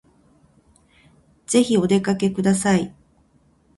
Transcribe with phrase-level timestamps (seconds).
[1.45, 2.95] ぜひお出かけください